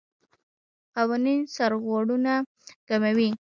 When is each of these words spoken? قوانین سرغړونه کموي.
قوانین 0.95 1.39
سرغړونه 1.55 2.33
کموي. 2.87 3.29